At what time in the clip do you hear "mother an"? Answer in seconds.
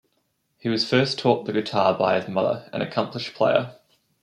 2.27-2.81